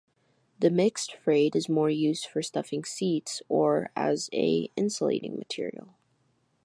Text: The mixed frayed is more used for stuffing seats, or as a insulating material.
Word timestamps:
The 0.57 0.71
mixed 0.71 1.13
frayed 1.17 1.55
is 1.55 1.69
more 1.69 1.91
used 1.91 2.25
for 2.25 2.41
stuffing 2.41 2.83
seats, 2.85 3.43
or 3.47 3.91
as 3.95 4.31
a 4.33 4.67
insulating 4.75 5.37
material. 5.37 5.89